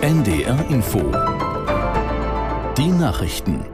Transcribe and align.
NDR 0.00 0.64
Info. 0.70 1.00
Die 2.78 2.86
Nachrichten. 2.86 3.64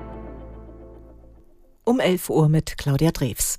Um 1.85 2.01
11 2.01 2.31
Uhr 2.31 2.49
mit 2.49 2.79
Claudia 2.79 3.11
Drews. 3.11 3.59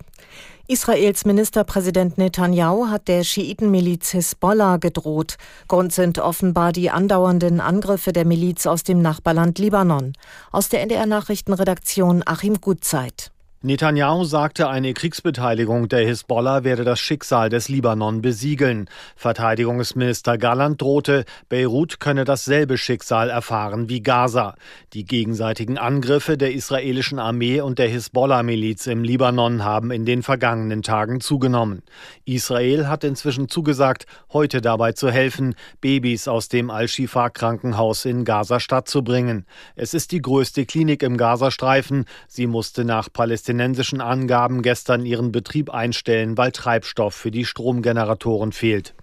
Israels 0.67 1.25
Ministerpräsident 1.25 2.17
Netanyahu 2.17 2.87
hat 2.87 3.07
der 3.07 3.23
Schiitenmiliz 3.23 4.09
Hisbollah 4.09 4.77
gedroht. 4.77 5.35
Grund 5.67 5.93
sind 5.93 6.17
offenbar 6.17 6.71
die 6.71 6.89
andauernden 6.89 7.61
Angriffe 7.61 8.13
der 8.13 8.25
Miliz 8.25 8.65
aus 8.65 8.81
dem 8.81 8.99
Nachbarland 8.99 9.59
Libanon. 9.59 10.13
Aus 10.51 10.67
der 10.67 10.81
NDR 10.81 11.05
Nachrichtenredaktion 11.05 12.23
Achim 12.25 12.59
Gutzeit. 12.61 13.31
Netanyahu 13.65 14.25
sagte, 14.25 14.69
eine 14.69 14.93
Kriegsbeteiligung 14.93 15.89
der 15.89 16.05
Hisbollah 16.05 16.63
werde 16.63 16.83
das 16.83 16.99
Schicksal 16.99 17.49
des 17.49 17.67
Libanon 17.67 18.21
besiegeln. 18.21 18.87
Verteidigungsminister 19.15 20.37
Galland 20.37 20.79
drohte, 20.83 21.25
Beirut 21.49 21.99
könne 21.99 22.25
dasselbe 22.25 22.77
Schicksal 22.77 23.31
erfahren 23.31 23.89
wie 23.89 24.03
Gaza. 24.03 24.53
Die 24.93 25.03
gegenseitigen 25.03 25.79
Angriffe 25.79 26.37
der 26.37 26.53
israelischen 26.53 27.17
Armee 27.17 27.59
und 27.59 27.79
der 27.79 27.87
Hisbollah-Miliz 27.87 28.85
im 28.85 29.03
Libanon 29.03 29.63
haben 29.63 29.89
in 29.89 30.05
den 30.05 30.21
vergangenen 30.21 30.83
Tagen 30.83 31.19
zugenommen. 31.19 31.81
Israel 32.23 32.87
hat 32.87 33.03
inzwischen 33.03 33.49
zugesagt, 33.49 34.05
heute 34.31 34.61
dabei 34.61 34.91
zu 34.91 35.09
helfen, 35.09 35.55
Babys 35.81 36.27
aus 36.27 36.49
dem 36.49 36.69
Al-Shifa-Krankenhaus 36.69 38.05
in 38.05 38.25
Gaza-Stadt 38.25 38.87
zu 38.87 39.03
bringen. 39.03 39.47
Es 39.75 39.95
ist 39.95 40.11
die 40.11 40.21
größte 40.21 40.67
Klinik 40.67 41.01
im 41.01 41.17
Gazastreifen. 41.17 42.05
Sie 42.27 42.45
musste 42.45 42.85
nach 42.85 43.11
Palästina 43.11 43.54
palästinensischen 43.55 44.01
Angaben 44.01 44.61
gestern 44.61 45.05
ihren 45.05 45.31
Betrieb 45.31 45.69
einstellen, 45.69 46.37
weil 46.37 46.51
Treibstoff 46.51 47.15
für 47.15 47.31
die 47.31 47.45
Stromgeneratoren 47.45 48.51
fehlt. 48.51 48.93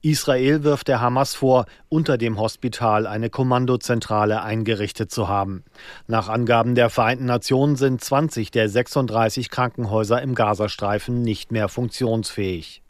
Israel 0.00 0.64
wirft 0.64 0.88
der 0.88 1.00
Hamas 1.00 1.34
vor, 1.34 1.66
unter 1.90 2.16
dem 2.16 2.38
Hospital 2.38 3.06
eine 3.06 3.28
Kommandozentrale 3.28 4.42
eingerichtet 4.42 5.10
zu 5.10 5.28
haben. 5.28 5.62
Nach 6.06 6.28
Angaben 6.28 6.74
der 6.74 6.88
Vereinten 6.88 7.26
Nationen 7.26 7.76
sind 7.76 8.02
20 8.02 8.50
der 8.50 8.68
36 8.68 9.50
Krankenhäuser 9.50 10.22
im 10.22 10.34
Gazastreifen 10.34 11.20
nicht 11.22 11.52
mehr 11.52 11.68
funktionsfähig. 11.68 12.82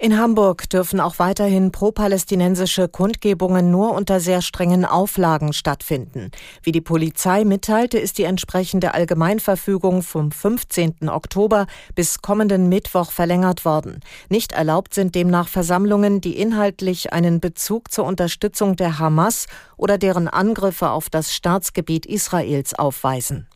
In 0.00 0.16
Hamburg 0.16 0.70
dürfen 0.70 1.00
auch 1.00 1.18
weiterhin 1.18 1.72
pro-palästinensische 1.72 2.86
Kundgebungen 2.86 3.72
nur 3.72 3.94
unter 3.94 4.20
sehr 4.20 4.42
strengen 4.42 4.84
Auflagen 4.84 5.52
stattfinden. 5.52 6.30
Wie 6.62 6.70
die 6.70 6.80
Polizei 6.80 7.44
mitteilte, 7.44 7.98
ist 7.98 8.16
die 8.18 8.22
entsprechende 8.22 8.94
Allgemeinverfügung 8.94 10.04
vom 10.04 10.30
15. 10.30 11.08
Oktober 11.08 11.66
bis 11.96 12.22
kommenden 12.22 12.68
Mittwoch 12.68 13.10
verlängert 13.10 13.64
worden. 13.64 13.98
Nicht 14.28 14.52
erlaubt 14.52 14.94
sind 14.94 15.16
demnach 15.16 15.48
Versammlungen, 15.48 16.20
die 16.20 16.38
inhaltlich 16.38 17.12
einen 17.12 17.40
Bezug 17.40 17.90
zur 17.90 18.04
Unterstützung 18.04 18.76
der 18.76 19.00
Hamas 19.00 19.48
oder 19.76 19.98
deren 19.98 20.28
Angriffe 20.28 20.90
auf 20.90 21.10
das 21.10 21.34
Staatsgebiet 21.34 22.06
Israels 22.06 22.72
aufweisen. 22.72 23.47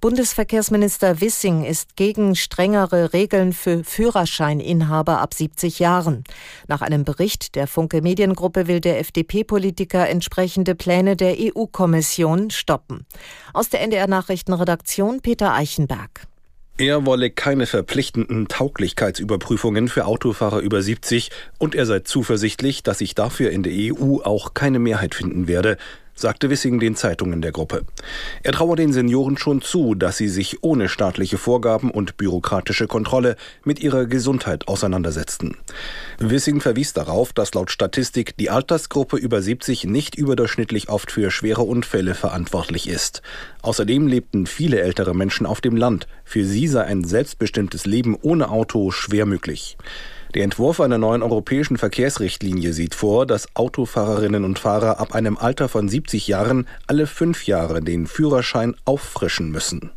Bundesverkehrsminister 0.00 1.20
Wissing 1.20 1.64
ist 1.64 1.96
gegen 1.96 2.36
strengere 2.36 3.12
Regeln 3.12 3.52
für 3.52 3.82
Führerscheininhaber 3.82 5.20
ab 5.20 5.34
70 5.34 5.80
Jahren. 5.80 6.22
Nach 6.68 6.82
einem 6.82 7.04
Bericht 7.04 7.56
der 7.56 7.66
Funke 7.66 8.00
Mediengruppe 8.00 8.68
will 8.68 8.80
der 8.80 9.00
FDP-Politiker 9.00 10.08
entsprechende 10.08 10.76
Pläne 10.76 11.16
der 11.16 11.34
EU-Kommission 11.40 12.50
stoppen. 12.50 13.06
Aus 13.52 13.70
der 13.70 13.80
NDR 13.80 14.06
Nachrichtenredaktion 14.06 15.20
Peter 15.20 15.52
Eichenberg. 15.52 16.28
Er 16.76 17.04
wolle 17.04 17.30
keine 17.30 17.66
verpflichtenden 17.66 18.46
Tauglichkeitsüberprüfungen 18.46 19.88
für 19.88 20.06
Autofahrer 20.06 20.60
über 20.60 20.80
70 20.80 21.32
und 21.58 21.74
er 21.74 21.86
sei 21.86 22.00
zuversichtlich, 22.00 22.84
dass 22.84 22.98
sich 22.98 23.16
dafür 23.16 23.50
in 23.50 23.64
der 23.64 23.72
EU 23.74 24.20
auch 24.22 24.54
keine 24.54 24.78
Mehrheit 24.78 25.16
finden 25.16 25.48
werde 25.48 25.76
sagte 26.18 26.50
Wissing 26.50 26.80
den 26.80 26.96
Zeitungen 26.96 27.42
der 27.42 27.52
Gruppe. 27.52 27.84
Er 28.42 28.52
traue 28.52 28.76
den 28.76 28.92
Senioren 28.92 29.38
schon 29.38 29.62
zu, 29.62 29.94
dass 29.94 30.16
sie 30.16 30.28
sich 30.28 30.62
ohne 30.62 30.88
staatliche 30.88 31.38
Vorgaben 31.38 31.90
und 31.90 32.16
bürokratische 32.16 32.86
Kontrolle 32.86 33.36
mit 33.64 33.80
ihrer 33.80 34.06
Gesundheit 34.06 34.68
auseinandersetzten. 34.68 35.56
Wissing 36.18 36.60
verwies 36.60 36.92
darauf, 36.92 37.32
dass 37.32 37.54
laut 37.54 37.70
Statistik 37.70 38.36
die 38.36 38.50
Altersgruppe 38.50 39.16
über 39.16 39.40
70 39.40 39.84
nicht 39.84 40.16
überdurchschnittlich 40.16 40.88
oft 40.88 41.12
für 41.12 41.30
schwere 41.30 41.62
Unfälle 41.62 42.14
verantwortlich 42.14 42.88
ist. 42.88 43.22
Außerdem 43.62 44.06
lebten 44.06 44.46
viele 44.46 44.80
ältere 44.80 45.14
Menschen 45.14 45.46
auf 45.46 45.60
dem 45.60 45.76
Land. 45.76 46.06
Für 46.24 46.44
sie 46.44 46.68
sei 46.68 46.84
ein 46.84 47.04
selbstbestimmtes 47.04 47.86
Leben 47.86 48.16
ohne 48.20 48.50
Auto 48.50 48.90
schwer 48.90 49.26
möglich. 49.26 49.76
Der 50.34 50.44
Entwurf 50.44 50.80
einer 50.80 50.98
neuen 50.98 51.22
europäischen 51.22 51.78
Verkehrsrichtlinie 51.78 52.72
sieht 52.74 52.94
vor, 52.94 53.24
dass 53.24 53.56
Autofahrerinnen 53.56 54.44
und 54.44 54.58
Fahrer 54.58 55.00
ab 55.00 55.14
einem 55.14 55.38
Alter 55.38 55.68
von 55.68 55.88
70 55.88 56.28
Jahren 56.28 56.66
alle 56.86 57.06
fünf 57.06 57.46
Jahre 57.46 57.80
den 57.80 58.06
Führerschein 58.06 58.76
auffrischen 58.84 59.50
müssen. 59.50 59.90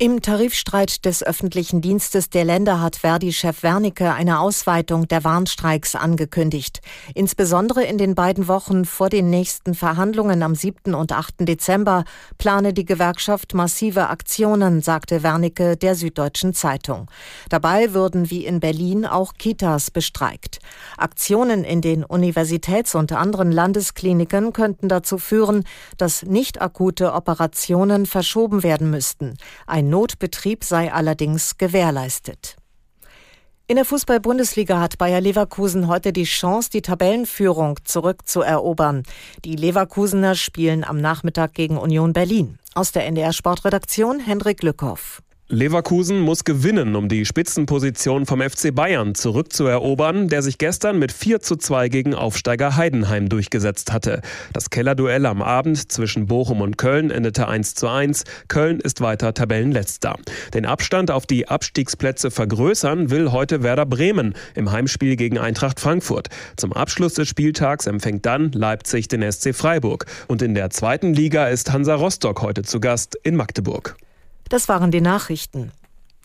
Im 0.00 0.22
Tarifstreit 0.22 1.04
des 1.06 1.24
öffentlichen 1.24 1.80
Dienstes 1.80 2.30
der 2.30 2.44
Länder 2.44 2.80
hat 2.80 2.94
Verdi-Chef 2.94 3.64
Wernicke 3.64 4.12
eine 4.12 4.38
Ausweitung 4.38 5.08
der 5.08 5.24
Warnstreiks 5.24 5.96
angekündigt. 5.96 6.82
Insbesondere 7.16 7.82
in 7.82 7.98
den 7.98 8.14
beiden 8.14 8.46
Wochen 8.46 8.84
vor 8.84 9.08
den 9.08 9.28
nächsten 9.28 9.74
Verhandlungen 9.74 10.44
am 10.44 10.54
7. 10.54 10.94
und 10.94 11.10
8. 11.10 11.38
Dezember 11.40 12.04
plane 12.38 12.72
die 12.72 12.84
Gewerkschaft 12.84 13.54
massive 13.54 14.08
Aktionen, 14.08 14.82
sagte 14.82 15.24
Wernicke 15.24 15.76
der 15.76 15.96
Süddeutschen 15.96 16.54
Zeitung. 16.54 17.10
Dabei 17.48 17.92
würden 17.92 18.30
wie 18.30 18.46
in 18.46 18.60
Berlin 18.60 19.04
auch 19.04 19.32
Kitas 19.34 19.90
bestreikt. 19.90 20.60
Aktionen 20.96 21.64
in 21.64 21.80
den 21.80 22.04
Universitäts- 22.04 22.94
und 22.94 23.10
anderen 23.10 23.50
Landeskliniken 23.50 24.52
könnten 24.52 24.88
dazu 24.88 25.18
führen, 25.18 25.64
dass 25.96 26.22
nicht 26.22 26.62
akute 26.62 27.14
Operationen 27.14 28.06
verschoben 28.06 28.62
werden 28.62 28.92
müssten. 28.92 29.36
Notbetrieb 29.88 30.64
sei 30.64 30.92
allerdings 30.92 31.58
gewährleistet. 31.58 32.56
In 33.70 33.76
der 33.76 33.84
Fußball-Bundesliga 33.84 34.80
hat 34.80 34.96
Bayer 34.96 35.20
Leverkusen 35.20 35.88
heute 35.88 36.12
die 36.14 36.24
Chance, 36.24 36.70
die 36.70 36.80
Tabellenführung 36.80 37.78
zurückzuerobern. 37.84 39.02
Die 39.44 39.56
Leverkusener 39.56 40.34
spielen 40.36 40.84
am 40.84 40.98
Nachmittag 41.02 41.52
gegen 41.52 41.76
Union 41.76 42.14
Berlin. 42.14 42.58
Aus 42.74 42.92
der 42.92 43.04
NDR 43.06 43.34
Sportredaktion 43.34 44.20
Hendrik 44.20 44.62
Lückhoff. 44.62 45.22
Leverkusen 45.50 46.20
muss 46.20 46.44
gewinnen, 46.44 46.94
um 46.94 47.08
die 47.08 47.24
Spitzenposition 47.24 48.26
vom 48.26 48.42
FC 48.42 48.74
Bayern 48.74 49.14
zurückzuerobern, 49.14 50.28
der 50.28 50.42
sich 50.42 50.58
gestern 50.58 50.98
mit 50.98 51.10
4 51.10 51.40
zu 51.40 51.56
2 51.56 51.88
gegen 51.88 52.14
Aufsteiger 52.14 52.76
Heidenheim 52.76 53.30
durchgesetzt 53.30 53.90
hatte. 53.90 54.20
Das 54.52 54.68
Kellerduell 54.68 55.24
am 55.24 55.40
Abend 55.40 55.90
zwischen 55.90 56.26
Bochum 56.26 56.60
und 56.60 56.76
Köln 56.76 57.10
endete 57.10 57.48
1 57.48 57.74
zu 57.76 57.88
1. 57.88 58.24
Köln 58.48 58.78
ist 58.78 59.00
weiter 59.00 59.32
Tabellenletzter. 59.32 60.16
Den 60.52 60.66
Abstand 60.66 61.10
auf 61.10 61.24
die 61.24 61.48
Abstiegsplätze 61.48 62.30
vergrößern 62.30 63.08
will 63.08 63.32
heute 63.32 63.62
Werder 63.62 63.86
Bremen 63.86 64.34
im 64.54 64.70
Heimspiel 64.70 65.16
gegen 65.16 65.38
Eintracht 65.38 65.80
Frankfurt. 65.80 66.28
Zum 66.58 66.74
Abschluss 66.74 67.14
des 67.14 67.26
Spieltags 67.26 67.86
empfängt 67.86 68.26
dann 68.26 68.52
Leipzig 68.52 69.08
den 69.08 69.22
SC 69.32 69.54
Freiburg. 69.54 70.04
Und 70.26 70.42
in 70.42 70.54
der 70.54 70.68
zweiten 70.68 71.14
Liga 71.14 71.46
ist 71.46 71.72
Hansa 71.72 71.94
Rostock 71.94 72.42
heute 72.42 72.64
zu 72.64 72.80
Gast 72.80 73.18
in 73.22 73.34
Magdeburg. 73.34 73.96
Das 74.48 74.68
waren 74.68 74.90
die 74.90 75.00
Nachrichten. 75.00 75.72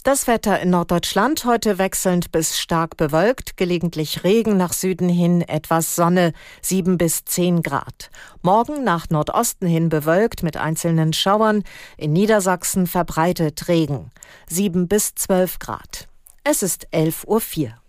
Das 0.04 0.28
Wetter 0.28 0.60
in 0.60 0.70
Norddeutschland 0.70 1.46
heute 1.46 1.78
wechselnd 1.78 2.32
bis 2.34 2.60
stark 2.60 2.98
bewölkt, 2.98 3.56
gelegentlich 3.56 4.26
Regen 4.26 4.58
nach 4.58 4.74
Süden 4.74 5.08
hin, 5.08 5.42
etwas 5.42 5.96
Sonne, 5.96 6.34
7 6.62 6.98
bis 6.98 7.24
10 7.24 7.64
Grad. 7.64 8.12
Morgen 8.42 8.84
nach 8.84 9.10
Nordosten 9.10 9.66
hin 9.66 9.88
bewölkt 9.88 10.44
mit 10.44 10.58
einzelnen 10.58 11.14
Schauern, 11.14 11.64
in 11.96 12.12
Niedersachsen 12.12 12.86
verbreitet 12.86 13.70
Regen, 13.70 14.12
7 14.50 14.90
bis 14.90 15.16
12 15.16 15.60
Grad. 15.60 16.10
Es 16.44 16.64
ist 16.64 16.88
11.04 16.92 17.68
Uhr. 17.68 17.83